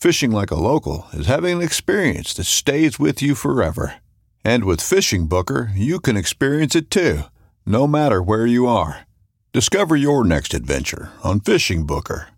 Fishing 0.00 0.30
like 0.30 0.52
a 0.52 0.54
local 0.54 1.08
is 1.12 1.26
having 1.26 1.56
an 1.56 1.60
experience 1.60 2.32
that 2.34 2.44
stays 2.44 3.00
with 3.00 3.20
you 3.20 3.34
forever. 3.34 3.96
And 4.44 4.62
with 4.62 4.80
Fishing 4.80 5.26
Booker, 5.26 5.72
you 5.74 5.98
can 5.98 6.16
experience 6.16 6.76
it 6.76 6.88
too, 6.88 7.22
no 7.66 7.88
matter 7.88 8.22
where 8.22 8.46
you 8.46 8.68
are. 8.68 9.08
Discover 9.52 9.96
your 9.96 10.22
next 10.22 10.54
adventure 10.54 11.10
on 11.24 11.40
Fishing 11.40 11.84
Booker. 11.84 12.28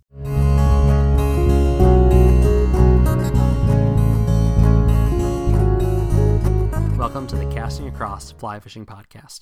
Welcome 6.97 7.27
to 7.27 7.37
the 7.37 7.51
Casting 7.53 7.89
Across 7.89 8.33
Fly 8.33 8.59
Fishing 8.59 8.87
Podcast. 8.87 9.41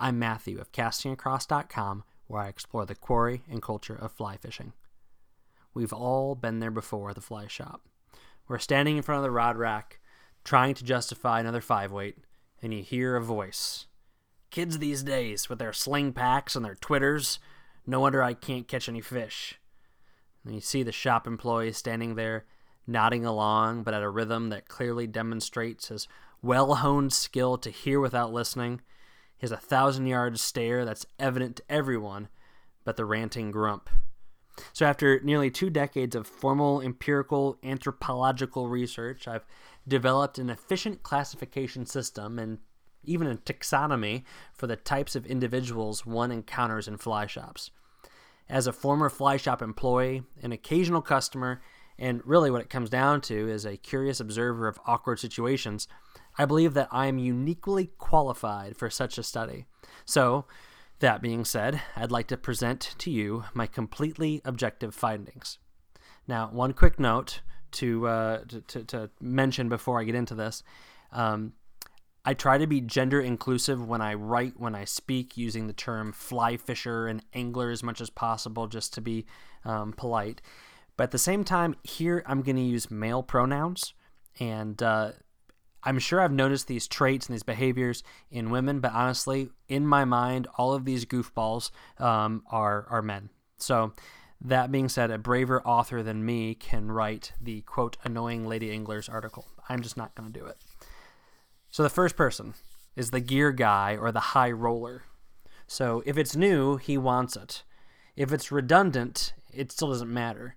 I'm 0.00 0.18
Matthew 0.18 0.58
of 0.58 0.72
castingacross.com, 0.72 2.02
where 2.26 2.42
I 2.42 2.48
explore 2.48 2.86
the 2.86 2.96
quarry 2.96 3.42
and 3.48 3.62
culture 3.62 3.94
of 3.94 4.10
fly 4.10 4.36
fishing. 4.36 4.72
We've 5.74 5.92
all 5.92 6.34
been 6.34 6.60
there 6.60 6.70
before 6.70 7.10
at 7.10 7.14
the 7.14 7.20
fly 7.20 7.46
shop. 7.46 7.82
We're 8.48 8.58
standing 8.58 8.96
in 8.96 9.02
front 9.02 9.18
of 9.18 9.22
the 9.22 9.30
rod 9.30 9.56
rack, 9.56 10.00
trying 10.44 10.74
to 10.74 10.84
justify 10.84 11.40
another 11.40 11.60
five 11.60 11.92
weight, 11.92 12.18
and 12.60 12.74
you 12.74 12.82
hear 12.82 13.16
a 13.16 13.22
voice. 13.22 13.86
Kids 14.50 14.78
these 14.78 15.02
days, 15.02 15.48
with 15.48 15.58
their 15.58 15.72
sling 15.72 16.12
packs 16.12 16.54
and 16.54 16.64
their 16.64 16.74
twitters, 16.74 17.38
no 17.86 18.00
wonder 18.00 18.22
I 18.22 18.34
can't 18.34 18.68
catch 18.68 18.88
any 18.88 19.00
fish. 19.00 19.58
And 20.44 20.54
you 20.54 20.60
see 20.60 20.82
the 20.82 20.92
shop 20.92 21.26
employee 21.26 21.72
standing 21.72 22.16
there, 22.16 22.44
nodding 22.86 23.24
along, 23.24 23.84
but 23.84 23.94
at 23.94 24.02
a 24.02 24.10
rhythm 24.10 24.50
that 24.50 24.68
clearly 24.68 25.06
demonstrates 25.06 25.88
his 25.88 26.06
well 26.42 26.74
honed 26.74 27.12
skill 27.12 27.56
to 27.58 27.70
hear 27.70 28.00
without 28.00 28.32
listening. 28.32 28.80
Has 29.38 29.52
a 29.52 29.56
thousand 29.56 30.06
yard 30.06 30.38
stare 30.38 30.84
that's 30.84 31.06
evident 31.18 31.56
to 31.56 31.62
everyone 31.68 32.28
but 32.84 32.96
the 32.96 33.04
ranting 33.04 33.50
grump. 33.50 33.88
So, 34.72 34.86
after 34.86 35.20
nearly 35.20 35.50
two 35.50 35.70
decades 35.70 36.14
of 36.14 36.26
formal 36.26 36.80
empirical 36.80 37.58
anthropological 37.62 38.68
research, 38.68 39.26
I've 39.26 39.46
developed 39.88 40.38
an 40.38 40.50
efficient 40.50 41.02
classification 41.02 41.86
system 41.86 42.38
and 42.38 42.58
even 43.04 43.26
a 43.26 43.36
taxonomy 43.36 44.24
for 44.54 44.66
the 44.66 44.76
types 44.76 45.16
of 45.16 45.26
individuals 45.26 46.06
one 46.06 46.30
encounters 46.30 46.86
in 46.86 46.96
fly 46.96 47.26
shops. 47.26 47.70
As 48.48 48.66
a 48.66 48.72
former 48.72 49.08
fly 49.08 49.36
shop 49.36 49.62
employee, 49.62 50.22
an 50.42 50.52
occasional 50.52 51.02
customer, 51.02 51.62
and 51.98 52.20
really 52.24 52.50
what 52.50 52.60
it 52.60 52.70
comes 52.70 52.90
down 52.90 53.20
to 53.22 53.48
is 53.48 53.64
a 53.64 53.76
curious 53.76 54.20
observer 54.20 54.68
of 54.68 54.78
awkward 54.86 55.18
situations, 55.18 55.88
I 56.38 56.44
believe 56.44 56.74
that 56.74 56.88
I 56.90 57.06
am 57.06 57.18
uniquely 57.18 57.90
qualified 57.98 58.76
for 58.76 58.90
such 58.90 59.18
a 59.18 59.22
study. 59.22 59.66
So, 60.04 60.46
that 61.02 61.20
being 61.20 61.44
said, 61.44 61.82
I'd 61.94 62.10
like 62.10 62.28
to 62.28 62.36
present 62.36 62.94
to 62.98 63.10
you 63.10 63.44
my 63.52 63.66
completely 63.66 64.40
objective 64.44 64.94
findings. 64.94 65.58
Now, 66.26 66.48
one 66.50 66.72
quick 66.72 66.98
note 66.98 67.42
to 67.72 68.06
uh, 68.06 68.38
to, 68.68 68.84
to, 68.84 69.10
mention 69.20 69.68
before 69.68 70.00
I 70.00 70.04
get 70.04 70.14
into 70.14 70.34
this. 70.34 70.62
Um, 71.10 71.52
I 72.24 72.34
try 72.34 72.56
to 72.56 72.66
be 72.66 72.80
gender 72.80 73.20
inclusive 73.20 73.86
when 73.86 74.00
I 74.00 74.14
write, 74.14 74.54
when 74.58 74.74
I 74.74 74.84
speak, 74.84 75.36
using 75.36 75.66
the 75.66 75.72
term 75.72 76.12
fly 76.12 76.56
fisher 76.56 77.08
and 77.08 77.24
angler 77.34 77.70
as 77.70 77.82
much 77.82 78.00
as 78.00 78.10
possible, 78.10 78.68
just 78.68 78.94
to 78.94 79.00
be 79.00 79.26
um, 79.64 79.92
polite. 79.92 80.40
But 80.96 81.04
at 81.04 81.10
the 81.10 81.18
same 81.18 81.42
time, 81.42 81.74
here 81.82 82.22
I'm 82.26 82.42
going 82.42 82.56
to 82.56 82.62
use 82.62 82.90
male 82.90 83.22
pronouns, 83.22 83.94
and 84.38 84.80
uh, 84.82 85.12
I'm 85.84 85.98
sure 85.98 86.20
I've 86.20 86.32
noticed 86.32 86.66
these 86.66 86.86
traits 86.86 87.26
and 87.26 87.34
these 87.34 87.42
behaviors 87.42 88.02
in 88.30 88.50
women, 88.50 88.80
but 88.80 88.92
honestly, 88.92 89.50
in 89.68 89.86
my 89.86 90.04
mind, 90.04 90.46
all 90.56 90.72
of 90.74 90.84
these 90.84 91.04
goofballs 91.04 91.70
um, 91.98 92.42
are 92.50 92.86
are 92.88 93.02
men. 93.02 93.30
So, 93.56 93.92
that 94.40 94.72
being 94.72 94.88
said, 94.88 95.10
a 95.10 95.18
braver 95.18 95.62
author 95.62 96.02
than 96.02 96.24
me 96.24 96.54
can 96.54 96.90
write 96.90 97.32
the 97.40 97.60
quote 97.62 97.96
annoying 98.04 98.46
lady 98.46 98.70
anglers 98.72 99.08
article. 99.08 99.46
I'm 99.68 99.82
just 99.82 99.96
not 99.96 100.14
going 100.14 100.32
to 100.32 100.38
do 100.38 100.46
it. 100.46 100.56
So 101.70 101.82
the 101.82 101.88
first 101.88 102.16
person 102.16 102.54
is 102.96 103.10
the 103.10 103.20
gear 103.20 103.52
guy 103.52 103.96
or 103.96 104.12
the 104.12 104.20
high 104.20 104.50
roller. 104.50 105.04
So 105.66 106.02
if 106.04 106.18
it's 106.18 106.36
new, 106.36 106.76
he 106.76 106.98
wants 106.98 107.36
it. 107.36 107.62
If 108.16 108.32
it's 108.32 108.52
redundant, 108.52 109.32
it 109.52 109.72
still 109.72 109.88
doesn't 109.88 110.12
matter. 110.12 110.56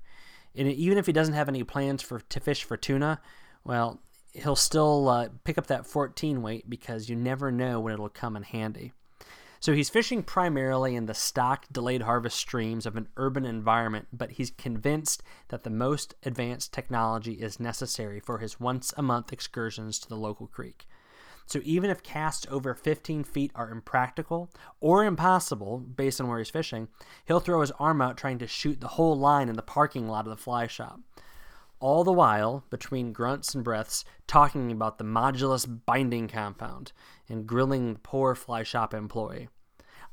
And 0.55 0.67
even 0.67 0.97
if 0.97 1.05
he 1.05 1.13
doesn't 1.13 1.33
have 1.33 1.47
any 1.47 1.63
plans 1.63 2.01
for 2.01 2.19
to 2.19 2.39
fish 2.39 2.63
for 2.63 2.75
tuna, 2.75 3.21
well, 3.63 4.01
he'll 4.35 4.55
still 4.55 5.07
uh, 5.09 5.29
pick 5.43 5.57
up 5.57 5.67
that 5.67 5.87
14 5.87 6.41
weight 6.41 6.69
because 6.69 7.09
you 7.09 7.15
never 7.15 7.51
know 7.51 7.79
when 7.79 7.93
it'll 7.93 8.09
come 8.09 8.35
in 8.35 8.43
handy. 8.43 8.93
So 9.59 9.73
he's 9.73 9.89
fishing 9.89 10.21
primarily 10.21 10.95
in 10.95 11.07
the 11.07 11.13
stock 11.13 11.65
delayed 11.71 12.03
harvest 12.03 12.37
streams 12.37 12.85
of 12.85 12.97
an 12.97 13.07
urban 13.17 13.45
environment, 13.45 14.07
but 14.13 14.31
he's 14.31 14.51
convinced 14.51 15.23
that 15.47 15.63
the 15.63 15.69
most 15.69 16.13
advanced 16.23 16.71
technology 16.71 17.33
is 17.33 17.59
necessary 17.59 18.19
for 18.19 18.39
his 18.39 18.59
once 18.59 18.93
a 18.97 19.01
month 19.01 19.33
excursions 19.33 19.97
to 19.99 20.09
the 20.09 20.17
local 20.17 20.45
creek. 20.45 20.87
So 21.47 21.61
even 21.63 21.89
if 21.89 22.03
casts 22.03 22.45
over 22.49 22.73
15 22.73 23.23
feet 23.23 23.51
are 23.55 23.71
impractical 23.71 24.51
or 24.79 25.05
impossible 25.05 25.79
based 25.79 26.19
on 26.19 26.27
where 26.27 26.39
he's 26.39 26.49
fishing, 26.49 26.87
he'll 27.25 27.39
throw 27.39 27.61
his 27.61 27.71
arm 27.79 28.01
out 28.01 28.17
trying 28.17 28.39
to 28.39 28.47
shoot 28.47 28.81
the 28.81 28.89
whole 28.89 29.17
line 29.17 29.47
in 29.47 29.55
the 29.55 29.61
parking 29.61 30.07
lot 30.07 30.25
of 30.25 30.31
the 30.31 30.41
fly 30.41 30.67
shop 30.67 30.99
all 31.79 32.03
the 32.03 32.11
while, 32.11 32.63
between 32.69 33.13
grunts 33.13 33.53
and 33.53 33.63
breaths, 33.63 34.05
talking 34.27 34.71
about 34.71 34.97
the 34.97 35.03
modulus 35.03 35.65
binding 35.85 36.27
compound 36.27 36.91
and 37.29 37.47
grilling 37.47 37.93
the 37.93 37.99
poor 37.99 38.35
fly 38.35 38.63
shop 38.63 38.93
employee. 38.93 39.49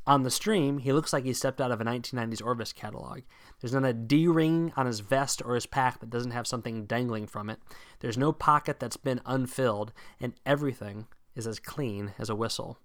On 0.04 0.24
the 0.24 0.30
stream, 0.30 0.78
he 0.78 0.92
looks 0.92 1.12
like 1.12 1.24
he 1.24 1.32
stepped 1.32 1.60
out 1.60 1.70
of 1.70 1.80
a 1.80 1.84
1990s 1.84 2.44
Orvis 2.44 2.72
catalog. 2.72 3.20
There's 3.60 3.72
not 3.72 3.84
a 3.84 3.92
D 3.92 4.26
ring 4.26 4.72
on 4.76 4.86
his 4.86 4.98
vest 4.98 5.40
or 5.44 5.54
his 5.54 5.66
pack 5.66 6.00
that 6.00 6.10
doesn't 6.10 6.32
have 6.32 6.46
something 6.46 6.86
dangling 6.86 7.28
from 7.28 7.48
it. 7.48 7.60
There's 8.00 8.18
no 8.18 8.32
pocket 8.32 8.80
that's 8.80 8.96
been 8.96 9.20
unfilled, 9.24 9.92
and 10.20 10.34
everything 10.44 11.06
is 11.36 11.46
as 11.46 11.60
clean 11.60 12.14
as 12.18 12.28
a 12.28 12.34
whistle. 12.34 12.78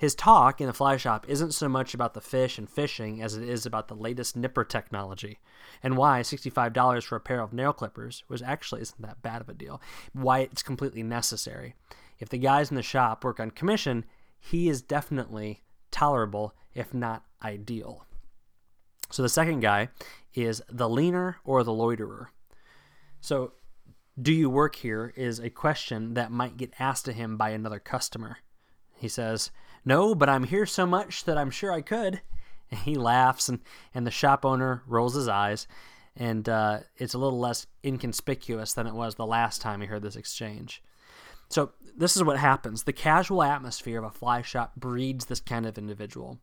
His 0.00 0.14
talk 0.14 0.62
in 0.62 0.66
the 0.66 0.72
fly 0.72 0.96
shop 0.96 1.26
isn't 1.28 1.52
so 1.52 1.68
much 1.68 1.92
about 1.92 2.14
the 2.14 2.22
fish 2.22 2.56
and 2.56 2.70
fishing 2.70 3.20
as 3.20 3.36
it 3.36 3.46
is 3.46 3.66
about 3.66 3.88
the 3.88 3.94
latest 3.94 4.34
nipper 4.34 4.64
technology 4.64 5.40
and 5.82 5.94
why 5.94 6.20
$65 6.20 7.04
for 7.04 7.16
a 7.16 7.20
pair 7.20 7.42
of 7.42 7.52
nail 7.52 7.74
clippers 7.74 8.24
was 8.26 8.40
actually 8.40 8.80
isn't 8.80 9.02
that 9.02 9.20
bad 9.20 9.42
of 9.42 9.50
a 9.50 9.52
deal. 9.52 9.78
Why 10.14 10.38
it's 10.38 10.62
completely 10.62 11.02
necessary. 11.02 11.74
If 12.18 12.30
the 12.30 12.38
guys 12.38 12.70
in 12.70 12.76
the 12.76 12.82
shop 12.82 13.22
work 13.22 13.40
on 13.40 13.50
commission, 13.50 14.06
he 14.38 14.70
is 14.70 14.80
definitely 14.80 15.60
tolerable, 15.90 16.54
if 16.72 16.94
not 16.94 17.26
ideal. 17.44 18.06
So 19.10 19.22
the 19.22 19.28
second 19.28 19.60
guy 19.60 19.90
is 20.32 20.62
the 20.70 20.88
leaner 20.88 21.40
or 21.44 21.62
the 21.62 21.74
loiterer. 21.74 22.30
So, 23.20 23.52
do 24.18 24.32
you 24.32 24.48
work 24.48 24.76
here 24.76 25.12
is 25.14 25.40
a 25.40 25.50
question 25.50 26.14
that 26.14 26.32
might 26.32 26.56
get 26.56 26.72
asked 26.78 27.04
to 27.04 27.12
him 27.12 27.36
by 27.36 27.50
another 27.50 27.78
customer. 27.78 28.38
He 28.96 29.08
says, 29.08 29.50
No, 29.84 30.14
but 30.14 30.28
I'm 30.28 30.44
here 30.44 30.66
so 30.66 30.86
much 30.86 31.24
that 31.24 31.38
I'm 31.38 31.50
sure 31.50 31.72
I 31.72 31.82
could. 31.82 32.20
And 32.72 32.78
he 32.82 32.94
laughs, 32.94 33.48
and, 33.48 33.58
and 33.92 34.06
the 34.06 34.12
shop 34.12 34.44
owner 34.44 34.84
rolls 34.86 35.14
his 35.14 35.26
eyes, 35.26 35.66
and 36.14 36.48
uh, 36.48 36.78
it's 36.98 37.14
a 37.14 37.18
little 37.18 37.40
less 37.40 37.66
inconspicuous 37.84 38.74
than 38.74 38.86
it 38.86 38.94
was 38.94 39.16
the 39.16 39.26
last 39.26 39.60
time 39.60 39.80
he 39.80 39.88
heard 39.88 40.02
this 40.02 40.14
exchange. 40.14 40.80
So, 41.48 41.72
this 41.96 42.16
is 42.16 42.22
what 42.22 42.38
happens 42.38 42.84
the 42.84 42.92
casual 42.92 43.42
atmosphere 43.42 43.98
of 43.98 44.04
a 44.04 44.10
fly 44.10 44.42
shop 44.42 44.76
breeds 44.76 45.24
this 45.24 45.40
kind 45.40 45.66
of 45.66 45.78
individual. 45.78 46.38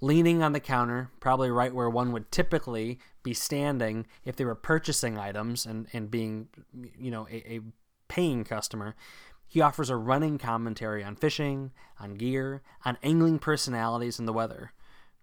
Leaning 0.00 0.44
on 0.44 0.52
the 0.52 0.60
counter, 0.60 1.10
probably 1.18 1.50
right 1.50 1.74
where 1.74 1.90
one 1.90 2.12
would 2.12 2.30
typically 2.30 3.00
be 3.24 3.34
standing 3.34 4.06
if 4.24 4.36
they 4.36 4.44
were 4.44 4.54
purchasing 4.54 5.18
items 5.18 5.66
and, 5.66 5.88
and 5.92 6.08
being, 6.08 6.46
you 6.96 7.10
know, 7.10 7.26
a, 7.28 7.54
a 7.54 7.60
paying 8.06 8.44
customer, 8.44 8.94
he 9.48 9.62
offers 9.62 9.88
a 9.88 9.96
running 9.96 10.36
commentary 10.36 11.02
on 11.02 11.16
fishing, 11.16 11.72
on 11.98 12.14
gear, 12.14 12.62
on 12.84 12.98
angling 13.02 13.38
personalities, 13.38 14.18
and 14.18 14.28
the 14.28 14.32
weather. 14.32 14.72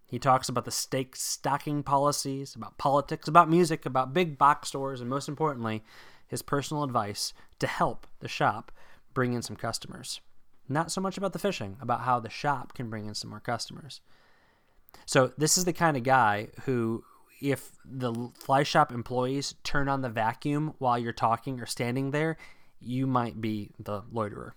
He 0.07 0.19
talks 0.19 0.49
about 0.49 0.65
the 0.65 0.71
stake 0.71 1.15
stocking 1.15 1.83
policies, 1.83 2.55
about 2.55 2.77
politics, 2.77 3.27
about 3.27 3.49
music, 3.49 3.85
about 3.85 4.13
big 4.13 4.37
box 4.37 4.69
stores, 4.69 4.99
and 4.99 5.09
most 5.09 5.29
importantly, 5.29 5.83
his 6.27 6.41
personal 6.41 6.83
advice 6.83 7.33
to 7.59 7.67
help 7.67 8.07
the 8.19 8.27
shop 8.27 8.71
bring 9.13 9.33
in 9.33 9.41
some 9.41 9.55
customers. 9.55 10.21
Not 10.67 10.91
so 10.91 11.01
much 11.01 11.17
about 11.17 11.33
the 11.33 11.39
fishing, 11.39 11.77
about 11.79 12.01
how 12.01 12.19
the 12.19 12.29
shop 12.29 12.73
can 12.73 12.89
bring 12.89 13.05
in 13.05 13.13
some 13.13 13.29
more 13.29 13.39
customers. 13.39 14.01
So, 15.05 15.31
this 15.37 15.57
is 15.57 15.65
the 15.65 15.73
kind 15.73 15.97
of 15.97 16.03
guy 16.03 16.47
who, 16.63 17.03
if 17.41 17.71
the 17.83 18.31
fly 18.33 18.63
shop 18.63 18.91
employees 18.91 19.53
turn 19.63 19.87
on 19.87 20.01
the 20.01 20.09
vacuum 20.09 20.73
while 20.79 20.97
you're 20.97 21.13
talking 21.13 21.59
or 21.59 21.65
standing 21.65 22.11
there, 22.11 22.37
you 22.79 23.07
might 23.07 23.41
be 23.41 23.71
the 23.79 24.03
loiterer. 24.11 24.55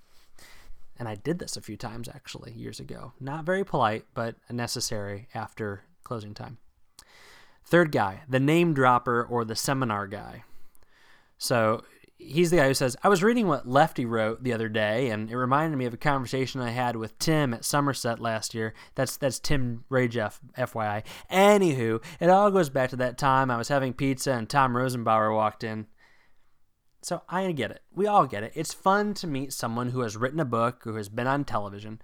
And 0.98 1.08
I 1.08 1.14
did 1.14 1.38
this 1.38 1.56
a 1.56 1.60
few 1.60 1.76
times 1.76 2.08
actually 2.08 2.52
years 2.52 2.80
ago. 2.80 3.12
Not 3.20 3.44
very 3.44 3.64
polite, 3.64 4.04
but 4.14 4.34
necessary 4.50 5.28
after 5.34 5.82
closing 6.02 6.34
time. 6.34 6.58
Third 7.64 7.92
guy, 7.92 8.22
the 8.28 8.40
name 8.40 8.74
dropper 8.74 9.22
or 9.22 9.44
the 9.44 9.54
seminar 9.54 10.06
guy. 10.06 10.44
So 11.36 11.84
he's 12.18 12.50
the 12.50 12.56
guy 12.56 12.66
who 12.66 12.74
says, 12.74 12.96
I 13.02 13.08
was 13.08 13.22
reading 13.22 13.46
what 13.46 13.68
Lefty 13.68 14.04
wrote 14.04 14.42
the 14.42 14.52
other 14.52 14.68
day, 14.68 15.10
and 15.10 15.30
it 15.30 15.36
reminded 15.36 15.76
me 15.76 15.84
of 15.84 15.94
a 15.94 15.98
conversation 15.98 16.60
I 16.60 16.70
had 16.70 16.96
with 16.96 17.18
Tim 17.18 17.54
at 17.54 17.64
Somerset 17.64 18.18
last 18.18 18.54
year. 18.54 18.74
That's 18.94 19.16
that's 19.16 19.38
Tim 19.38 19.84
Rajeff, 19.90 20.40
FYI. 20.56 21.04
Anywho, 21.30 22.02
it 22.20 22.30
all 22.30 22.50
goes 22.50 22.70
back 22.70 22.90
to 22.90 22.96
that 22.96 23.18
time 23.18 23.50
I 23.50 23.56
was 23.56 23.68
having 23.68 23.92
pizza 23.92 24.32
and 24.32 24.48
Tom 24.48 24.72
Rosenbauer 24.72 25.34
walked 25.34 25.62
in. 25.62 25.86
So 27.02 27.22
I 27.28 27.50
get 27.52 27.70
it. 27.70 27.82
We 27.94 28.06
all 28.06 28.26
get 28.26 28.42
it. 28.42 28.52
It's 28.54 28.74
fun 28.74 29.14
to 29.14 29.26
meet 29.26 29.52
someone 29.52 29.90
who 29.90 30.00
has 30.00 30.16
written 30.16 30.40
a 30.40 30.44
book, 30.44 30.82
who 30.84 30.96
has 30.96 31.08
been 31.08 31.26
on 31.26 31.44
television, 31.44 32.00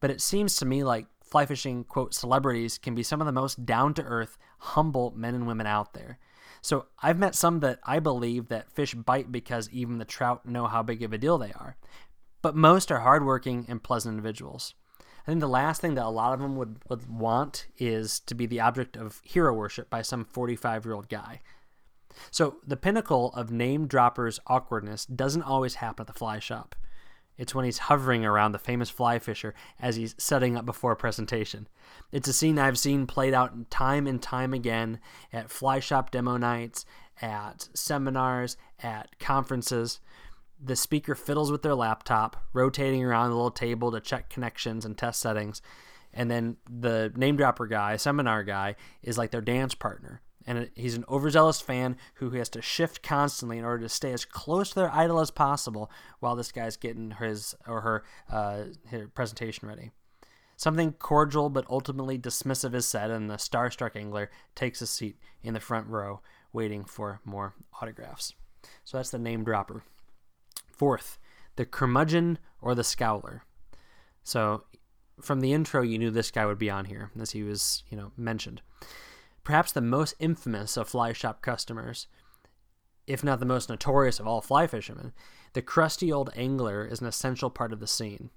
but 0.00 0.10
it 0.10 0.20
seems 0.20 0.56
to 0.56 0.66
me 0.66 0.84
like 0.84 1.06
fly 1.22 1.46
fishing, 1.46 1.84
quote, 1.84 2.14
celebrities 2.14 2.78
can 2.78 2.94
be 2.94 3.02
some 3.02 3.20
of 3.20 3.26
the 3.26 3.32
most 3.32 3.66
down 3.66 3.94
to 3.94 4.02
earth, 4.02 4.38
humble 4.58 5.12
men 5.16 5.34
and 5.34 5.46
women 5.46 5.66
out 5.66 5.94
there. 5.94 6.18
So 6.62 6.86
I've 7.02 7.18
met 7.18 7.34
some 7.34 7.60
that 7.60 7.80
I 7.84 7.98
believe 7.98 8.48
that 8.48 8.70
fish 8.70 8.94
bite 8.94 9.30
because 9.30 9.70
even 9.70 9.98
the 9.98 10.04
trout 10.04 10.46
know 10.46 10.66
how 10.66 10.82
big 10.82 11.02
of 11.02 11.12
a 11.12 11.18
deal 11.18 11.38
they 11.38 11.52
are. 11.52 11.76
But 12.42 12.56
most 12.56 12.90
are 12.92 13.00
hardworking 13.00 13.66
and 13.68 13.82
pleasant 13.82 14.14
individuals. 14.14 14.74
I 15.26 15.30
think 15.30 15.40
the 15.40 15.48
last 15.48 15.80
thing 15.80 15.94
that 15.94 16.04
a 16.04 16.08
lot 16.08 16.34
of 16.34 16.40
them 16.40 16.56
would, 16.56 16.78
would 16.88 17.08
want 17.08 17.66
is 17.78 18.20
to 18.20 18.34
be 18.34 18.46
the 18.46 18.60
object 18.60 18.96
of 18.96 19.20
hero 19.24 19.52
worship 19.52 19.90
by 19.90 20.02
some 20.02 20.24
45 20.24 20.84
year 20.84 20.94
old 20.94 21.08
guy. 21.08 21.40
So 22.30 22.56
the 22.66 22.76
pinnacle 22.76 23.32
of 23.34 23.50
name 23.50 23.86
dropper's 23.86 24.40
awkwardness 24.46 25.06
doesn't 25.06 25.42
always 25.42 25.76
happen 25.76 26.02
at 26.02 26.06
the 26.06 26.18
fly 26.18 26.38
shop. 26.38 26.74
It's 27.38 27.54
when 27.54 27.64
he's 27.64 27.78
hovering 27.78 28.24
around 28.24 28.52
the 28.52 28.58
famous 28.58 28.88
fly 28.88 29.18
fisher 29.18 29.54
as 29.78 29.96
he's 29.96 30.14
setting 30.18 30.56
up 30.56 30.64
before 30.64 30.92
a 30.92 30.96
presentation. 30.96 31.68
It's 32.10 32.28
a 32.28 32.32
scene 32.32 32.58
I've 32.58 32.78
seen 32.78 33.06
played 33.06 33.34
out 33.34 33.70
time 33.70 34.06
and 34.06 34.22
time 34.22 34.54
again 34.54 35.00
at 35.32 35.50
fly 35.50 35.80
shop 35.80 36.10
demo 36.10 36.36
nights, 36.36 36.86
at 37.20 37.68
seminars, 37.74 38.56
at 38.82 39.18
conferences. 39.18 40.00
The 40.62 40.76
speaker 40.76 41.14
fiddles 41.14 41.52
with 41.52 41.62
their 41.62 41.74
laptop, 41.74 42.42
rotating 42.54 43.04
around 43.04 43.30
the 43.30 43.36
little 43.36 43.50
table 43.50 43.92
to 43.92 44.00
check 44.00 44.30
connections 44.30 44.86
and 44.86 44.96
test 44.96 45.20
settings. 45.20 45.60
And 46.14 46.30
then 46.30 46.56
the 46.70 47.12
name 47.14 47.36
dropper 47.36 47.66
guy, 47.66 47.96
seminar 47.96 48.42
guy, 48.42 48.76
is 49.02 49.18
like 49.18 49.30
their 49.30 49.42
dance 49.42 49.74
partner 49.74 50.22
and 50.46 50.70
he's 50.74 50.94
an 50.94 51.04
overzealous 51.08 51.60
fan 51.60 51.96
who 52.14 52.30
has 52.30 52.48
to 52.50 52.62
shift 52.62 53.02
constantly 53.02 53.58
in 53.58 53.64
order 53.64 53.82
to 53.82 53.88
stay 53.88 54.12
as 54.12 54.24
close 54.24 54.70
to 54.70 54.76
their 54.76 54.94
idol 54.94 55.18
as 55.18 55.30
possible 55.30 55.90
while 56.20 56.36
this 56.36 56.52
guy's 56.52 56.76
getting 56.76 57.12
his 57.12 57.54
or 57.66 57.80
her, 57.80 58.04
uh, 58.30 58.64
her 58.90 59.08
presentation 59.08 59.68
ready. 59.68 59.90
Something 60.56 60.92
cordial 60.92 61.50
but 61.50 61.66
ultimately 61.68 62.18
dismissive 62.18 62.74
is 62.74 62.86
said, 62.86 63.10
and 63.10 63.28
the 63.28 63.34
starstruck 63.34 63.96
angler 63.96 64.30
takes 64.54 64.80
a 64.80 64.86
seat 64.86 65.18
in 65.42 65.52
the 65.52 65.60
front 65.60 65.88
row, 65.88 66.20
waiting 66.52 66.84
for 66.84 67.20
more 67.24 67.54
autographs. 67.82 68.34
So 68.84 68.96
that's 68.96 69.10
the 69.10 69.18
name 69.18 69.44
dropper. 69.44 69.82
Fourth, 70.70 71.18
the 71.56 71.66
curmudgeon 71.66 72.38
or 72.62 72.74
the 72.74 72.82
scowler. 72.82 73.40
So 74.22 74.64
from 75.20 75.40
the 75.40 75.52
intro, 75.52 75.82
you 75.82 75.98
knew 75.98 76.10
this 76.10 76.30
guy 76.30 76.46
would 76.46 76.58
be 76.58 76.70
on 76.70 76.86
here, 76.86 77.10
as 77.20 77.32
he 77.32 77.42
was, 77.42 77.82
you 77.90 77.96
know, 77.96 78.12
mentioned 78.16 78.62
perhaps 79.46 79.70
the 79.70 79.80
most 79.80 80.12
infamous 80.18 80.76
of 80.76 80.88
fly 80.88 81.12
shop 81.12 81.40
customers, 81.40 82.08
if 83.06 83.22
not 83.22 83.38
the 83.38 83.46
most 83.46 83.68
notorious 83.68 84.18
of 84.18 84.26
all 84.26 84.40
fly 84.40 84.66
fishermen, 84.66 85.12
the 85.52 85.62
crusty 85.62 86.12
old 86.12 86.30
angler 86.34 86.84
is 86.84 87.00
an 87.00 87.06
essential 87.06 87.48
part 87.48 87.72
of 87.72 87.78
the 87.78 87.86
scene. 87.86 88.30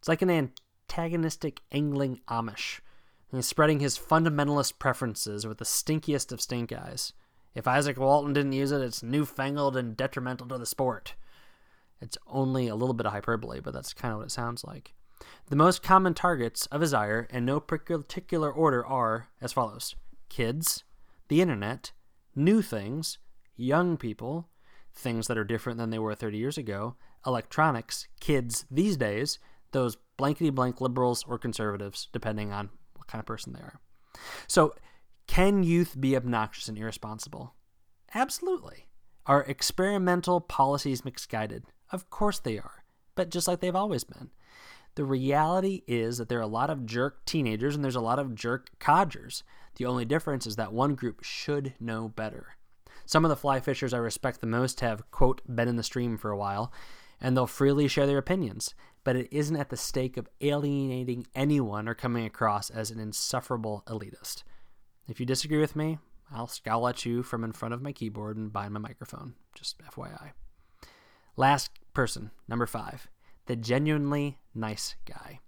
It's 0.00 0.08
like 0.08 0.22
an 0.22 0.50
antagonistic 0.88 1.60
angling 1.70 2.18
Amish. 2.28 2.80
He's 3.30 3.46
spreading 3.46 3.78
his 3.78 3.96
fundamentalist 3.96 4.80
preferences 4.80 5.46
with 5.46 5.58
the 5.58 5.64
stinkiest 5.64 6.32
of 6.32 6.40
stink 6.40 6.72
eyes. 6.72 7.12
If 7.54 7.66
Izaak 7.66 7.96
Walton 7.96 8.32
didn't 8.32 8.52
use 8.52 8.72
it, 8.72 8.80
it's 8.80 9.04
newfangled 9.04 9.76
and 9.76 9.96
detrimental 9.96 10.48
to 10.48 10.58
the 10.58 10.66
sport. 10.66 11.14
It's 12.00 12.18
only 12.26 12.66
a 12.66 12.74
little 12.74 12.94
bit 12.94 13.06
of 13.06 13.12
hyperbole, 13.12 13.60
but 13.60 13.72
that's 13.72 13.94
kind 13.94 14.10
of 14.10 14.18
what 14.18 14.26
it 14.26 14.32
sounds 14.32 14.64
like. 14.64 14.94
The 15.46 15.54
most 15.54 15.84
common 15.84 16.14
targets 16.14 16.66
of 16.66 16.80
his 16.80 16.92
ire, 16.92 17.28
in 17.30 17.44
no 17.44 17.60
particular 17.60 18.50
order, 18.50 18.84
are 18.84 19.28
as 19.40 19.52
follows 19.52 19.94
kids, 20.30 20.84
the 21.28 21.42
internet, 21.42 21.92
new 22.34 22.62
things, 22.62 23.18
young 23.56 23.98
people, 23.98 24.48
things 24.94 25.26
that 25.26 25.36
are 25.36 25.44
different 25.44 25.78
than 25.78 25.90
they 25.90 25.98
were 25.98 26.14
30 26.14 26.38
years 26.38 26.56
ago, 26.56 26.96
electronics, 27.26 28.08
kids 28.20 28.64
these 28.70 28.96
days, 28.96 29.38
those 29.72 29.96
blankety 30.16 30.50
blank 30.50 30.80
liberals 30.80 31.24
or 31.28 31.38
conservatives, 31.38 32.08
depending 32.12 32.52
on 32.52 32.70
what 32.96 33.06
kind 33.06 33.20
of 33.20 33.26
person 33.26 33.52
they 33.52 33.60
are. 33.60 33.80
So, 34.46 34.74
can 35.26 35.62
youth 35.62 36.00
be 36.00 36.16
obnoxious 36.16 36.68
and 36.68 36.76
irresponsible? 36.76 37.54
Absolutely. 38.14 38.88
Are 39.26 39.42
experimental 39.44 40.40
policies 40.40 41.04
misguided? 41.04 41.64
Of 41.92 42.10
course 42.10 42.40
they 42.40 42.58
are, 42.58 42.84
but 43.14 43.30
just 43.30 43.46
like 43.46 43.60
they've 43.60 43.76
always 43.76 44.02
been. 44.02 44.30
The 44.96 45.04
reality 45.04 45.82
is 45.86 46.18
that 46.18 46.28
there 46.28 46.38
are 46.38 46.42
a 46.42 46.48
lot 46.48 46.68
of 46.68 46.84
jerk 46.84 47.24
teenagers 47.26 47.76
and 47.76 47.84
there's 47.84 47.94
a 47.94 48.00
lot 48.00 48.18
of 48.18 48.34
jerk 48.34 48.70
codgers. 48.80 49.44
The 49.76 49.86
only 49.86 50.04
difference 50.04 50.46
is 50.46 50.56
that 50.56 50.72
one 50.72 50.94
group 50.94 51.22
should 51.22 51.74
know 51.80 52.08
better. 52.08 52.56
Some 53.06 53.24
of 53.24 53.28
the 53.28 53.36
fly 53.36 53.60
fishers 53.60 53.92
I 53.92 53.98
respect 53.98 54.40
the 54.40 54.46
most 54.46 54.80
have, 54.80 55.10
quote, 55.10 55.40
been 55.48 55.68
in 55.68 55.76
the 55.76 55.82
stream 55.82 56.16
for 56.16 56.30
a 56.30 56.36
while, 56.36 56.72
and 57.20 57.36
they'll 57.36 57.46
freely 57.46 57.88
share 57.88 58.06
their 58.06 58.18
opinions, 58.18 58.74
but 59.04 59.16
it 59.16 59.28
isn't 59.30 59.56
at 59.56 59.70
the 59.70 59.76
stake 59.76 60.16
of 60.16 60.28
alienating 60.40 61.26
anyone 61.34 61.88
or 61.88 61.94
coming 61.94 62.24
across 62.24 62.70
as 62.70 62.90
an 62.90 63.00
insufferable 63.00 63.82
elitist. 63.86 64.42
If 65.08 65.18
you 65.18 65.26
disagree 65.26 65.58
with 65.58 65.74
me, 65.74 65.98
I'll 66.32 66.46
scowl 66.46 66.86
at 66.86 67.04
you 67.04 67.22
from 67.22 67.42
in 67.42 67.52
front 67.52 67.74
of 67.74 67.82
my 67.82 67.92
keyboard 67.92 68.36
and 68.36 68.52
behind 68.52 68.74
my 68.74 68.80
microphone, 68.80 69.34
just 69.54 69.78
FYI. 69.78 70.30
Last 71.36 71.72
person, 71.94 72.30
number 72.48 72.66
five, 72.66 73.08
the 73.46 73.56
genuinely 73.56 74.38
nice 74.54 74.94
guy. 75.04 75.40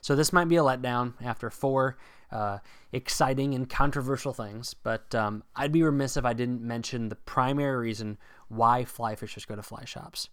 So 0.00 0.14
this 0.14 0.32
might 0.32 0.48
be 0.48 0.56
a 0.56 0.62
letdown 0.62 1.14
after 1.20 1.50
four 1.50 1.96
uh, 2.30 2.58
exciting 2.92 3.54
and 3.54 3.68
controversial 3.68 4.32
things, 4.32 4.74
but 4.74 5.14
um, 5.14 5.42
I'd 5.54 5.72
be 5.72 5.82
remiss 5.82 6.16
if 6.16 6.24
I 6.24 6.32
didn't 6.32 6.62
mention 6.62 7.08
the 7.08 7.16
primary 7.16 7.76
reason 7.76 8.18
why 8.48 8.84
fly 8.84 9.14
fishers 9.14 9.44
go 9.44 9.56
to 9.56 9.62
fly 9.62 9.84
shops. 9.84 10.28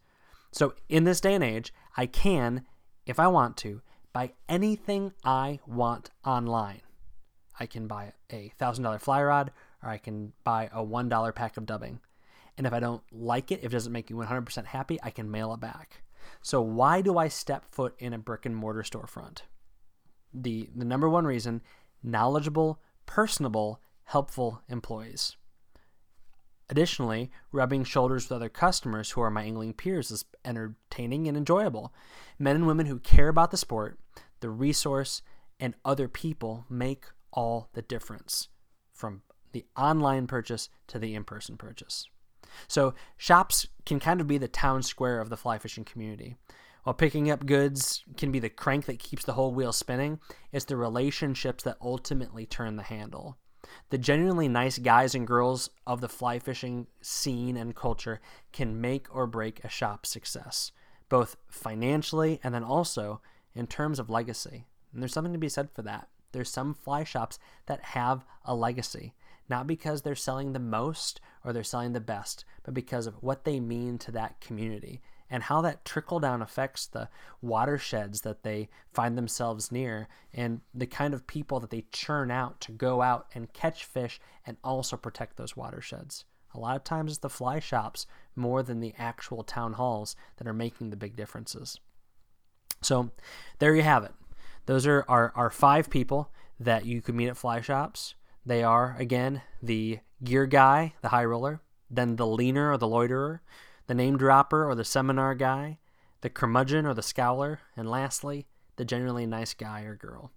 So, 0.52 0.76
in 0.88 1.04
this 1.04 1.20
day 1.20 1.34
and 1.34 1.44
age, 1.44 1.74
I 1.98 2.06
can, 2.06 2.66
if 3.06 3.20
I 3.20 3.28
want 3.28 3.58
to, 3.58 3.82
buy 4.14 4.34
anything 4.48 5.14
I 5.24 5.60
want 5.66 6.12
online. 6.24 6.82
I 7.60 7.66
can 7.66 7.88
buy 7.88 8.14
a 8.32 8.52
$1,000 8.60 9.02
fly 9.02 9.24
rod, 9.24 9.52
or 9.82 9.90
I 9.90 9.98
can 9.98 10.34
buy 10.44 10.70
a 10.72 10.84
$1 10.84 11.36
pack 11.36 11.58
of 11.58 11.66
dubbing. 11.66 12.00
And 12.58 12.68
if 12.68 12.74
I 12.74 12.80
don't 12.80 13.02
like 13.12 13.52
it, 13.52 13.60
if 13.60 13.66
it 13.66 13.70
doesn't 13.70 13.92
make 13.92 14.12
me 14.12 14.24
100% 14.24 14.66
happy, 14.66 15.00
I 15.02 15.10
can 15.10 15.32
mail 15.32 15.54
it 15.54 15.60
back. 15.60 16.04
So, 16.42 16.62
why 16.62 17.02
do 17.02 17.18
I 17.18 17.28
step 17.28 17.66
foot 17.72 17.96
in 17.98 18.14
a 18.14 18.18
brick 18.18 18.46
and 18.46 18.56
mortar 18.56 18.84
storefront? 18.84 19.40
The, 20.34 20.70
the 20.76 20.86
number 20.86 21.10
one 21.10 21.26
reason 21.26 21.62
knowledgeable, 22.04 22.80
personable, 23.06 23.82
helpful 24.06 24.62
employees. 24.70 25.38
Additionally, 26.70 27.30
rubbing 27.52 27.84
shoulders 27.84 28.26
with 28.26 28.36
other 28.36 28.50
customers 28.50 29.12
who 29.12 29.22
are 29.22 29.30
my 29.30 29.44
angling 29.44 29.74
peers 29.74 30.12
is 30.12 30.26
entertaining 30.44 31.28
and 31.28 31.38
enjoyable. 31.38 31.94
Men 32.40 32.56
and 32.56 32.68
women 32.68 32.86
who 32.86 33.00
care 33.00 33.28
about 33.28 33.52
the 33.52 33.58
sport, 33.58 34.00
the 34.40 34.50
resource, 34.50 35.22
and 35.60 35.76
other 35.86 36.08
people 36.08 36.66
make 36.70 37.06
all 37.32 37.70
the 37.74 37.82
difference 37.82 38.50
from 38.92 39.22
the 39.52 39.66
online 39.78 40.28
purchase 40.28 40.70
to 40.88 41.00
the 41.00 41.14
in 41.16 41.24
person 41.24 41.58
purchase. 41.58 42.08
So, 42.68 42.94
shops 43.18 43.68
can 43.86 44.00
kind 44.00 44.22
of 44.22 44.28
be 44.28 44.38
the 44.38 44.48
town 44.48 44.84
square 44.84 45.20
of 45.20 45.30
the 45.30 45.38
fly 45.38 45.58
fishing 45.58 45.84
community. 45.84 46.36
While 46.84 46.94
picking 46.94 47.32
up 47.32 47.46
goods 47.46 48.04
can 48.18 48.32
be 48.32 48.40
the 48.40 48.50
crank 48.50 48.86
that 48.86 49.00
keeps 49.00 49.24
the 49.24 49.34
whole 49.34 49.54
wheel 49.54 49.72
spinning, 49.72 50.20
it's 50.52 50.66
the 50.66 50.76
relationships 50.76 51.64
that 51.64 51.78
ultimately 51.82 52.46
turn 52.46 52.76
the 52.76 52.84
handle. 52.84 53.38
The 53.90 53.98
genuinely 53.98 54.50
nice 54.50 54.78
guys 54.78 55.16
and 55.16 55.26
girls 55.26 55.70
of 55.88 56.02
the 56.02 56.10
fly 56.10 56.40
fishing 56.40 56.88
scene 57.02 57.56
and 57.56 57.74
culture 57.74 58.20
can 58.52 58.82
make 58.82 59.14
or 59.16 59.26
break 59.26 59.64
a 59.64 59.70
shop's 59.70 60.10
success, 60.10 60.74
both 61.08 61.38
financially 61.48 62.42
and 62.44 62.54
then 62.54 62.64
also 62.64 63.22
in 63.56 63.68
terms 63.68 64.00
of 64.00 64.10
legacy. 64.10 64.66
And 64.92 65.02
there's 65.02 65.14
something 65.14 65.34
to 65.34 65.40
be 65.40 65.50
said 65.50 65.70
for 65.72 65.82
that. 65.84 66.10
There's 66.34 66.50
some 66.50 66.74
fly 66.74 67.06
shops 67.06 67.40
that 67.68 67.82
have 67.82 68.26
a 68.44 68.54
legacy, 68.54 69.14
not 69.50 69.68
because 69.68 70.02
they're 70.02 70.16
selling 70.16 70.54
the 70.54 70.60
most 70.60 71.20
or 71.44 71.54
they're 71.54 71.64
selling 71.64 71.94
the 71.94 72.00
best, 72.00 72.46
but 72.64 72.74
because 72.74 73.08
of 73.08 73.22
what 73.22 73.44
they 73.44 73.60
mean 73.60 73.98
to 74.00 74.12
that 74.12 74.40
community 74.42 75.02
and 75.30 75.44
how 75.44 75.62
that 75.62 75.84
trickle 75.84 76.20
down 76.20 76.42
affects 76.42 76.86
the 76.86 77.10
watersheds 77.42 78.22
that 78.22 78.44
they 78.44 78.70
find 78.92 79.18
themselves 79.18 79.72
near 79.72 80.08
and 80.34 80.62
the 80.74 80.86
kind 80.86 81.14
of 81.14 81.28
people 81.28 81.60
that 81.60 81.72
they 81.72 81.86
churn 81.92 82.30
out 82.30 82.62
to 82.62 82.72
go 82.72 83.02
out 83.02 83.28
and 83.34 83.54
catch 83.54 83.84
fish 83.84 84.20
and 84.46 84.58
also 84.64 84.96
protect 84.96 85.38
those 85.38 85.58
watersheds. 85.58 86.26
A 86.54 86.60
lot 86.60 86.76
of 86.76 86.84
times 86.84 87.14
it's 87.14 87.20
the 87.20 87.30
fly 87.30 87.60
shops 87.60 88.06
more 88.36 88.62
than 88.62 88.80
the 88.80 88.94
actual 88.98 89.44
town 89.44 89.74
halls 89.74 90.16
that 90.38 90.48
are 90.48 90.54
making 90.54 90.90
the 90.92 90.96
big 90.96 91.16
differences. 91.16 91.80
So 92.82 93.10
there 93.60 93.76
you 93.76 93.82
have 93.82 94.04
it. 94.04 94.12
Those 94.66 94.86
are 94.86 95.04
our, 95.08 95.34
our 95.36 95.50
five 95.50 95.90
people 95.90 96.32
that 96.60 96.86
you 96.86 97.02
could 97.02 97.16
meet 97.16 97.30
at 97.30 97.38
fly 97.38 97.62
shops. 97.62 98.16
They 98.46 98.64
are, 98.64 98.96
again, 99.00 99.42
the 99.62 100.00
gear 100.24 100.46
guy, 100.46 100.94
the 101.02 101.10
high 101.10 101.26
roller, 101.26 101.62
then 101.90 102.16
the 102.16 102.28
leaner 102.28 102.72
or 102.72 102.78
the 102.78 102.88
loiterer, 102.88 103.42
the 103.88 103.94
name 103.94 104.18
dropper 104.18 104.68
or 104.68 104.76
the 104.76 104.84
seminar 104.86 105.36
guy, 105.36 105.80
the 106.22 106.30
curmudgeon 106.30 106.86
or 106.86 106.94
the 106.94 107.02
scowler, 107.02 107.60
and 107.78 107.90
lastly, 107.90 108.48
the 108.76 108.86
generally 108.86 109.26
nice 109.26 109.54
guy 109.54 109.82
or 109.84 109.96
girl. 109.96 110.32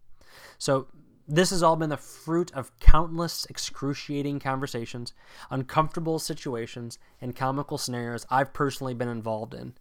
So, 0.59 0.89
this 1.29 1.51
has 1.51 1.61
all 1.61 1.75
been 1.75 1.91
the 1.91 1.97
fruit 1.97 2.53
of 2.55 2.79
countless 2.79 3.47
excruciating 3.47 4.39
conversations, 4.39 5.13
uncomfortable 5.51 6.21
situations, 6.21 7.01
and 7.21 7.35
comical 7.35 7.79
scenarios 7.79 8.25
I've 8.31 8.53
personally 8.53 8.95
been 8.95 9.09
involved 9.09 9.53
in. 9.53 9.75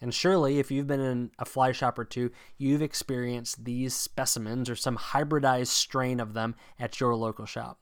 And 0.00 0.14
surely, 0.14 0.58
if 0.58 0.70
you've 0.70 0.86
been 0.86 1.00
in 1.00 1.30
a 1.38 1.44
fly 1.44 1.72
shop 1.72 1.98
or 1.98 2.04
two, 2.04 2.30
you've 2.56 2.82
experienced 2.82 3.64
these 3.64 3.94
specimens 3.94 4.70
or 4.70 4.76
some 4.76 4.96
hybridized 4.96 5.68
strain 5.68 6.20
of 6.20 6.34
them 6.34 6.54
at 6.78 7.00
your 7.00 7.16
local 7.16 7.46
shop. 7.46 7.80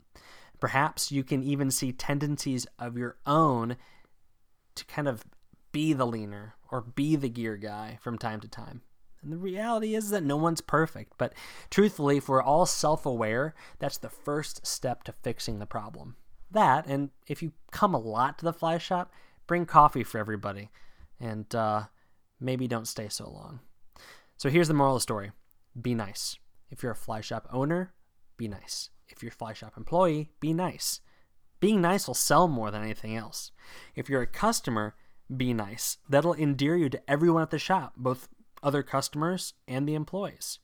Perhaps 0.59 1.13
you 1.13 1.23
can 1.23 1.43
even 1.43 1.71
see 1.71 1.93
tendencies 1.93 2.67
of 2.79 2.97
your 2.97 3.17
own 3.27 3.77
to 4.75 4.85
kind 4.87 5.09
of 5.09 5.25
be 5.73 5.93
the 5.93 6.07
leaner 6.07 6.55
or 6.71 6.81
be 6.81 7.17
the 7.17 7.29
gear 7.29 7.57
guy 7.57 7.99
from 8.01 8.17
time 8.17 8.41
to 8.41 8.49
time. 8.49 8.81
And 9.23 9.33
the 9.33 9.39
reality 9.39 9.95
is 9.95 10.11
that 10.11 10.23
no 10.23 10.37
one's 10.37 10.61
perfect, 10.61 11.15
but 11.19 11.35
truthfully, 11.69 12.19
if 12.19 12.29
we're 12.29 12.43
all 12.43 12.65
self 12.65 13.05
aware, 13.05 13.55
that's 13.79 13.99
the 13.99 14.09
first 14.09 14.67
step 14.67 15.05
to 15.05 15.13
fixing 15.13 15.59
the 15.59 15.67
problem. 15.67 16.17
That, 16.51 16.87
and 16.87 17.11
if 17.27 17.43
you 17.43 17.53
come 17.73 17.93
a 17.93 17.99
lot 17.99 18.39
to 18.39 18.45
the 18.45 18.53
fly 18.53 18.79
shop, 18.79 19.13
bring 19.47 19.67
coffee 19.67 20.05
for 20.05 20.19
everybody. 20.19 20.71
And 21.19 21.53
uh, 21.55 21.85
maybe 22.41 22.69
don't 22.69 22.89
stay 22.89 23.09
so 23.09 23.29
long. 23.31 23.61
So 24.37 24.51
here's 24.51 24.69
the 24.69 24.75
moral 24.75 24.97
of 24.97 25.01
the 25.01 25.03
story 25.03 25.33
be 25.81 25.95
nice. 25.95 26.37
If 26.71 26.83
you're 26.83 26.93
a 26.93 26.97
fly 26.97 27.21
shop 27.21 27.47
owner, 27.53 27.95
be 28.37 28.49
nice. 28.49 28.91
If 29.09 29.23
you're 29.23 29.33
a 29.33 29.35
fly 29.35 29.53
shop 29.53 29.77
employee, 29.77 30.31
be 30.41 30.53
nice. 30.53 31.01
Being 31.61 31.81
nice 31.81 32.07
will 32.07 32.15
sell 32.15 32.49
more 32.49 32.71
than 32.71 32.83
anything 32.83 33.17
else. 33.17 33.51
If 33.95 34.09
you're 34.09 34.23
a 34.23 34.27
customer, 34.27 34.95
be 35.35 35.55
nice. 35.55 35.99
That'll 36.09 36.35
endear 36.35 36.77
you 36.77 36.89
to 36.91 37.11
everyone 37.11 37.43
at 37.43 37.51
the 37.51 37.59
shop, 37.59 37.95
both 37.97 38.29
other 38.63 38.83
customers 38.83 39.55
and 39.67 39.89
the 39.89 39.95
employees. 39.95 40.59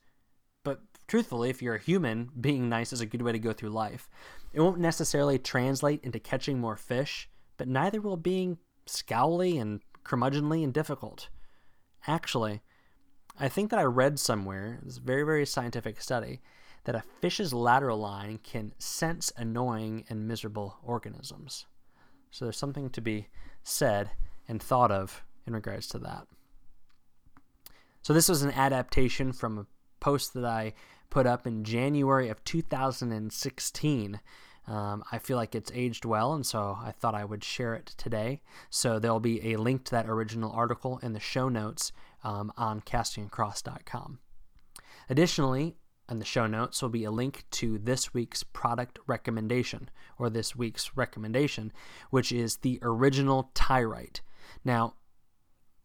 But 0.63 0.81
truthfully, 1.07 1.49
if 1.49 1.61
you're 1.61 1.75
a 1.75 1.81
human, 1.81 2.29
being 2.39 2.69
nice 2.69 2.93
is 2.93 3.01
a 3.01 3.05
good 3.05 3.21
way 3.21 3.31
to 3.31 3.39
go 3.39 3.53
through 3.53 3.69
life. 3.69 4.09
It 4.53 4.61
won't 4.61 4.79
necessarily 4.79 5.39
translate 5.39 6.03
into 6.03 6.19
catching 6.19 6.59
more 6.59 6.77
fish, 6.77 7.29
but 7.57 7.67
neither 7.67 7.99
will 7.99 8.17
being 8.17 8.59
scowly 8.85 9.59
and 9.59 9.81
curmudgeonly 10.05 10.63
and 10.63 10.73
difficult. 10.73 11.29
Actually, 12.07 12.61
I 13.39 13.49
think 13.49 13.69
that 13.69 13.79
I 13.79 13.83
read 13.83 14.19
somewhere, 14.19 14.79
this 14.83 14.97
very, 14.97 15.23
very 15.23 15.45
scientific 15.45 16.01
study, 16.01 16.41
that 16.83 16.95
a 16.95 17.03
fish's 17.21 17.53
lateral 17.53 17.97
line 17.97 18.39
can 18.43 18.73
sense 18.77 19.31
annoying 19.37 20.05
and 20.09 20.27
miserable 20.27 20.77
organisms. 20.83 21.65
So 22.29 22.45
there's 22.45 22.57
something 22.57 22.89
to 22.89 23.01
be 23.01 23.27
said 23.63 24.11
and 24.47 24.61
thought 24.61 24.91
of 24.91 25.23
in 25.47 25.53
regards 25.53 25.87
to 25.89 25.99
that. 25.99 26.27
So 28.01 28.13
this 28.13 28.27
was 28.27 28.41
an 28.41 28.51
adaptation 28.51 29.31
from 29.31 29.57
a 29.57 29.65
post 30.01 30.33
that 30.33 30.45
I 30.45 30.73
put 31.09 31.25
up 31.25 31.47
in 31.47 31.63
January 31.63 32.27
of 32.27 32.43
2016 32.43 34.19
um, 34.67 35.03
I 35.11 35.17
feel 35.17 35.37
like 35.37 35.55
it's 35.55 35.71
aged 35.73 36.05
well, 36.05 36.33
and 36.33 36.45
so 36.45 36.77
I 36.81 36.91
thought 36.91 37.15
I 37.15 37.25
would 37.25 37.43
share 37.43 37.73
it 37.75 37.87
today. 37.97 38.41
So 38.69 38.97
there'll 38.97 39.19
be 39.19 39.53
a 39.53 39.57
link 39.57 39.83
to 39.85 39.91
that 39.91 40.09
original 40.09 40.51
article 40.51 40.99
in 41.03 41.13
the 41.13 41.19
show 41.19 41.49
notes 41.49 41.91
um, 42.23 42.51
on 42.55 42.81
castingacross.com. 42.81 44.19
Additionally, 45.09 45.75
in 46.09 46.19
the 46.19 46.25
show 46.25 46.47
notes 46.47 46.81
will 46.81 46.89
be 46.89 47.03
a 47.03 47.11
link 47.11 47.45
to 47.51 47.77
this 47.77 48.13
week's 48.13 48.43
product 48.43 48.99
recommendation, 49.05 49.89
or 50.17 50.29
this 50.29 50.55
week's 50.55 50.95
recommendation, 50.95 51.73
which 52.09 52.31
is 52.31 52.57
the 52.57 52.79
original 52.81 53.51
Tyrite. 53.53 54.21
Now, 54.63 54.95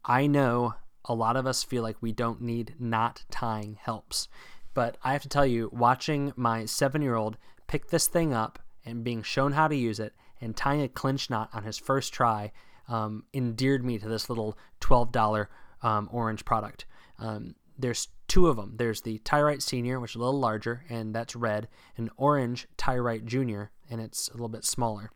I 0.05 0.27
know 0.27 0.75
a 1.05 1.13
lot 1.13 1.35
of 1.35 1.45
us 1.45 1.63
feel 1.63 1.83
like 1.83 1.97
we 2.01 2.13
don't 2.13 2.41
need 2.41 2.75
knot 2.79 3.25
tying 3.29 3.77
helps, 3.81 4.29
but 4.73 4.97
I 5.03 5.13
have 5.13 5.23
to 5.23 5.29
tell 5.29 5.45
you, 5.45 5.69
watching 5.73 6.31
my 6.37 6.65
seven 6.65 7.01
year 7.01 7.15
old 7.15 7.37
pick 7.67 7.89
this 7.89 8.07
thing 8.07 8.33
up 8.33 8.59
and 8.89 9.03
being 9.03 9.23
shown 9.23 9.53
how 9.53 9.67
to 9.67 9.75
use 9.75 9.99
it 9.99 10.13
and 10.41 10.55
tying 10.55 10.81
a 10.81 10.89
clinch 10.89 11.29
knot 11.29 11.49
on 11.53 11.63
his 11.63 11.77
first 11.77 12.13
try 12.13 12.51
um, 12.87 13.23
endeared 13.33 13.85
me 13.85 13.97
to 13.99 14.07
this 14.07 14.29
little 14.29 14.57
$12 14.81 15.47
um, 15.81 16.09
orange 16.11 16.43
product. 16.45 16.85
Um, 17.19 17.55
there's 17.77 18.09
two 18.27 18.47
of 18.47 18.57
them. 18.57 18.75
There's 18.77 19.01
the 19.01 19.19
Tyrite 19.19 19.61
Senior, 19.61 19.99
which 19.99 20.11
is 20.11 20.15
a 20.15 20.19
little 20.19 20.39
larger, 20.39 20.83
and 20.89 21.13
that's 21.13 21.35
red, 21.35 21.67
and 21.97 22.09
orange 22.17 22.67
Tyrite 22.77 23.25
Junior, 23.25 23.71
and 23.89 24.01
it's 24.01 24.27
a 24.29 24.33
little 24.33 24.49
bit 24.49 24.65
smaller. 24.65 25.11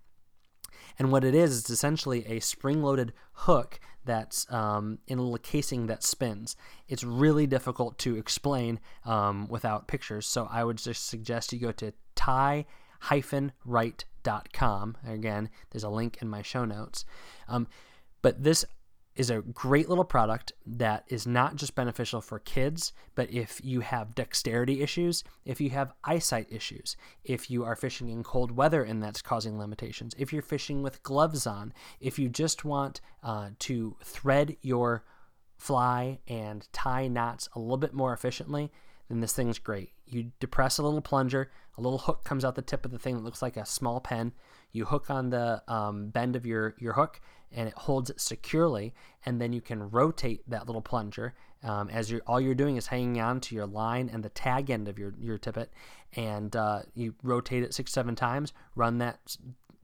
And 1.00 1.12
what 1.12 1.24
it 1.24 1.34
is, 1.34 1.60
it's 1.60 1.70
essentially 1.70 2.26
a 2.28 2.40
spring 2.40 2.84
loaded 2.84 3.14
hook 3.34 3.80
that's 4.06 4.52
um, 4.52 5.00
in 5.08 5.18
a 5.18 5.22
little 5.22 5.38
casing 5.38 5.88
that 5.88 6.04
spins. 6.04 6.56
It's 6.88 7.04
really 7.04 7.48
difficult 7.48 7.98
to 8.00 8.18
explain 8.18 8.80
um, 9.06 9.48
without 9.48 9.88
pictures, 9.88 10.28
so 10.28 10.48
I 10.52 10.64
would 10.64 10.78
just 10.78 11.08
suggest 11.08 11.54
you 11.54 11.60
go 11.60 11.72
to 11.74 11.94
tie 12.16 12.66
right.com. 13.66 14.98
Again, 15.08 15.50
there's 15.72 15.84
a 15.84 15.90
link 15.90 16.18
in 16.22 16.30
my 16.30 16.42
show 16.42 16.66
notes. 16.66 17.06
Um, 17.48 17.68
but 18.22 18.44
this 18.44 18.66
is 19.16 19.30
a 19.30 19.42
great 19.42 19.90
little 19.90 20.04
product 20.04 20.54
that 20.66 21.04
is 21.08 21.28
not 21.28 21.56
just 21.56 21.76
beneficial 21.76 22.20
for 22.20 22.40
kids, 22.40 22.94
but 23.14 23.32
if 23.32 23.62
you 23.64 23.82
have 23.82 24.16
dexterity 24.16 24.82
issues, 24.82 25.24
if 25.46 25.62
you 25.62 25.70
have 25.70 25.94
eyesight 26.04 26.48
issues, 26.50 26.96
if 27.24 27.52
you 27.52 27.64
are 27.64 27.76
fishing 27.76 28.10
in 28.10 28.24
cold 28.24 28.52
weather 28.52 28.84
and 28.84 29.04
that's 29.04 29.22
causing 29.22 29.60
limitations, 29.60 30.16
if 30.18 30.34
you're 30.34 30.42
fishing 30.42 30.82
with 30.82 31.04
gloves 31.04 31.46
on, 31.46 31.74
if 32.00 32.18
you 32.18 32.28
just 32.28 32.66
want 32.66 33.02
uh, 33.22 33.50
to 33.60 33.96
thread 34.04 34.58
your 34.62 35.04
fly 35.58 36.20
and 36.28 36.68
tie 36.74 37.08
knots 37.08 37.48
a 37.54 37.60
little 37.60 37.78
bit 37.78 37.94
more 37.94 38.14
efficiently, 38.14 38.72
then 39.14 39.22
this 39.22 39.34
thing's 39.34 39.60
great. 39.60 39.92
You 40.08 40.32
depress 40.40 40.78
a 40.78 40.84
little 40.84 41.02
plunger, 41.02 41.52
a 41.78 41.82
little 41.82 42.00
hook 42.00 42.24
comes 42.24 42.44
out 42.44 42.56
the 42.56 42.62
tip 42.62 42.86
of 42.86 42.92
the 42.92 43.00
thing 43.00 43.16
that 43.16 43.24
looks 43.24 43.42
like 43.42 43.58
a 43.58 43.66
small 43.66 44.00
pen. 44.00 44.34
You 44.72 44.86
hook 44.86 45.10
on 45.10 45.30
the 45.30 45.62
um, 45.68 46.10
bend 46.10 46.36
of 46.36 46.46
your, 46.46 46.76
your 46.80 46.94
hook 46.94 47.22
and 47.52 47.68
it 47.68 47.76
holds 47.76 48.10
it 48.10 48.20
securely. 48.20 48.94
And 49.26 49.40
then 49.40 49.54
you 49.54 49.62
can 49.62 49.92
rotate 49.92 50.48
that 50.50 50.66
little 50.66 50.82
plunger 50.82 51.36
um, 51.64 51.90
as 51.90 52.12
you're, 52.12 52.22
all 52.26 52.42
you're 52.42 52.56
doing 52.56 52.76
is 52.76 52.88
hanging 52.88 53.22
on 53.22 53.40
to 53.42 53.56
your 53.56 53.68
line 53.68 54.10
and 54.12 54.24
the 54.24 54.30
tag 54.30 54.70
end 54.70 54.88
of 54.88 54.98
your, 54.98 55.14
your 55.20 55.38
tippet. 55.38 55.72
And 56.16 56.56
uh, 56.56 56.82
you 56.94 57.16
rotate 57.24 57.64
it 57.64 57.74
six, 57.74 57.92
seven 57.92 58.16
times, 58.16 58.54
run 58.76 58.98
that 58.98 59.38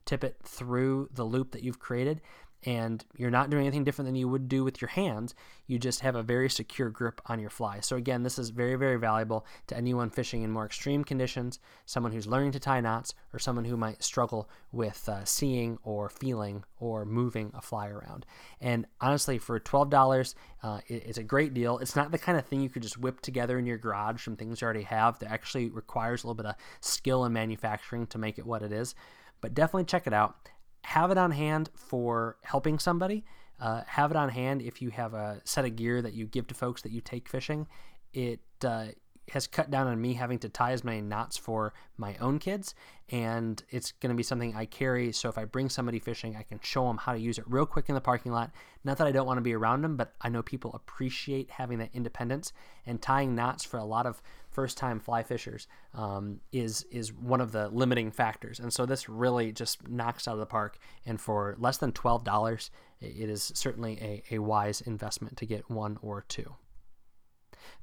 tippet 0.06 0.38
through 0.44 1.10
the 1.14 1.24
loop 1.24 1.52
that 1.52 1.64
you've 1.64 1.80
created. 1.80 2.22
And 2.66 3.06
you're 3.16 3.32
not 3.32 3.50
doing 3.50 3.66
anything 3.66 3.84
different 3.84 4.08
than 4.08 4.16
you 4.16 4.28
would 4.28 4.50
do 4.50 4.64
with 4.64 4.82
your 4.82 4.90
hands. 4.90 5.34
You 5.68 5.80
just 5.80 6.02
have 6.02 6.16
a 6.16 6.24
very 6.24 6.50
secure 6.50 6.90
grip 6.90 7.22
on 7.28 7.40
your 7.40 7.50
fly. 7.50 7.80
So, 7.80 7.96
again, 7.96 8.24
this 8.24 8.38
is 8.38 8.50
very, 8.50 8.76
very 8.76 8.98
valuable 8.98 9.46
to 9.68 9.78
anyone 9.78 10.10
fishing 10.10 10.44
in 10.44 10.52
more 10.52 10.66
extreme 10.66 11.04
conditions, 11.04 11.60
someone 11.86 12.12
who's 12.12 12.28
learning 12.28 12.52
to 12.54 12.60
tie 12.60 12.82
knots, 12.82 13.14
or 13.34 13.40
someone 13.40 13.66
who 13.66 13.78
might 13.78 14.04
struggle 14.04 14.50
with 14.72 15.08
uh, 15.08 15.24
seeing 15.24 15.78
or 15.84 16.10
feeling 16.10 16.64
or 16.80 17.06
moving 17.06 17.52
a 17.54 17.62
fly 17.62 17.88
around. 17.88 18.26
And 18.60 18.86
honestly, 19.00 19.38
for 19.38 19.60
$12, 19.60 20.36
uh, 20.62 20.82
it, 20.88 21.04
it's 21.06 21.18
a 21.18 21.24
great 21.24 21.54
deal. 21.54 21.78
It's 21.78 21.96
not 21.96 22.12
the 22.12 22.18
kind 22.18 22.38
of 22.38 22.46
thing 22.46 22.62
you 22.62 22.70
could 22.70 22.84
just 22.84 22.98
whip 22.98 23.22
together 23.22 23.58
in 23.58 23.66
your 23.66 23.78
garage 23.78 24.22
from 24.22 24.36
things 24.36 24.60
you 24.60 24.66
already 24.66 24.84
have 24.84 25.20
that 25.20 25.32
actually 25.32 25.70
requires 25.70 26.24
a 26.24 26.28
little 26.28 26.36
bit 26.36 26.46
of 26.46 26.56
skill 26.82 27.24
and 27.24 27.34
manufacturing 27.34 28.08
to 28.08 28.18
make 28.18 28.38
it 28.38 28.46
what 28.46 28.64
it 28.64 28.74
is. 28.74 28.96
But 29.42 29.54
definitely 29.54 29.86
check 29.86 30.06
it 30.06 30.14
out 30.14 30.36
have 30.84 31.12
it 31.12 31.18
on 31.18 31.32
hand 31.32 31.70
for 31.76 32.38
helping 32.44 32.80
somebody. 32.80 33.26
Uh, 33.60 33.82
have 33.88 34.10
it 34.12 34.18
on 34.18 34.30
hand 34.30 34.62
if 34.62 34.82
you 34.82 34.90
have 34.90 35.14
a 35.14 35.42
set 35.44 35.66
of 35.66 35.76
gear 35.76 36.02
that 36.02 36.14
you 36.14 36.26
give 36.26 36.48
to 36.48 36.56
folks 36.56 36.82
that 36.82 36.92
you 36.92 37.02
take 37.02 37.28
fishing. 37.28 37.68
It 38.14 38.40
uh, 38.64 38.88
has 39.30 39.48
cut 39.48 39.72
down 39.72 39.88
on 39.88 40.02
me 40.02 40.14
having 40.14 40.40
to 40.40 40.50
tie 40.50 40.72
as 40.72 40.84
many 40.84 41.02
knots 41.02 41.38
for 41.38 41.74
my 41.98 42.16
own 42.18 42.40
kids, 42.40 42.76
and 43.10 43.64
it's 43.70 43.92
going 43.94 44.10
to 44.12 44.16
be 44.16 44.24
something 44.24 44.56
I 44.56 44.66
carry. 44.66 45.12
So 45.12 45.30
if 45.30 45.38
I 45.38 45.46
bring 45.46 45.70
somebody 45.70 46.00
fishing, 46.00 46.36
I 46.36 46.44
can 46.44 46.60
show 46.62 46.88
them 46.88 46.98
how 46.98 47.14
to 47.14 47.20
use 47.20 47.38
it 47.38 47.46
real 47.48 47.66
quick 47.66 47.90
in 47.90 47.96
the 47.96 48.02
parking 48.02 48.32
lot. 48.32 48.52
Not 48.84 48.98
that 48.98 49.08
I 49.08 49.12
don't 49.12 49.26
want 49.26 49.38
to 49.38 49.42
be 49.42 49.54
around 49.54 49.82
them, 49.82 49.98
but 49.98 50.14
I 50.22 50.30
know 50.30 50.42
people 50.42 50.72
appreciate 50.74 51.50
having 51.50 51.80
that 51.80 51.90
independence 51.94 52.54
and 52.86 53.02
tying 53.02 53.36
knots 53.36 53.64
for 53.66 53.78
a 53.78 53.86
lot 53.86 54.06
of 54.06 54.22
first-time 54.52 55.00
fly 55.00 55.24
fishers 55.24 55.68
um, 55.94 56.40
is 56.52 56.86
is 56.92 57.14
one 57.14 57.42
of 57.42 57.52
the 57.52 57.70
limiting 57.70 58.12
factors. 58.12 58.60
And 58.60 58.74
so 58.74 58.86
this 58.86 59.08
really 59.08 59.52
just 59.52 59.88
knocks 59.88 60.28
out 60.28 60.34
of 60.34 60.40
the 60.40 60.46
park. 60.46 60.78
And 61.06 61.20
for 61.20 61.56
less 61.60 61.78
than 61.78 61.92
twelve 61.92 62.24
dollars, 62.24 62.72
it 63.00 63.30
is 63.30 63.52
certainly 63.56 64.24
a, 64.30 64.36
a 64.36 64.40
wise 64.40 64.82
investment 64.82 65.38
to 65.38 65.46
get 65.46 65.70
one 65.70 65.98
or 66.02 66.26
two. 66.28 66.56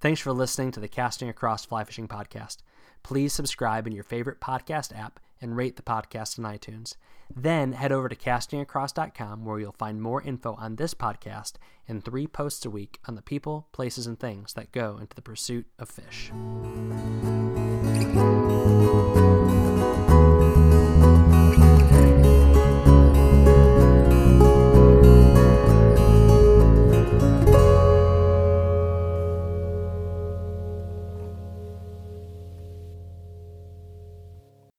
Thanks 0.01 0.21
for 0.21 0.33
listening 0.33 0.73
to 0.73 0.81
the 0.81 0.89
Casting 0.89 1.29
Across 1.29 1.67
Fly 1.67 1.85
Fishing 1.85 2.09
Podcast. 2.09 2.59
Please 3.03 3.33
subscribe 3.33 3.87
in 3.87 3.93
your 3.93 4.05
favorite 4.05 4.41
podcast 4.41 4.97
app 4.97 5.21
and 5.41 5.57
rate 5.57 5.77
the 5.77 5.83
podcast 5.83 6.39
on 6.39 6.45
iTunes. 6.45 6.97
Then 7.35 7.73
head 7.73 7.93
over 7.93 8.09
to 8.09 8.17
castingacross.com 8.17 9.45
where 9.45 9.59
you'll 9.59 9.73
find 9.73 10.01
more 10.01 10.23
info 10.23 10.55
on 10.55 10.77
this 10.77 10.95
podcast 10.95 11.55
and 11.89 12.05
three 12.05 12.27
posts 12.27 12.65
a 12.65 12.71
week 12.71 13.01
on 13.07 13.15
the 13.15 13.23
people, 13.23 13.69
places, 13.73 14.07
and 14.07 14.19
things 14.19 14.55
that 14.55 14.73
go 14.73 14.99
into 15.01 15.15
the 15.15 15.23
pursuit 15.23 15.67
of 15.79 15.89
fish. 15.89 16.31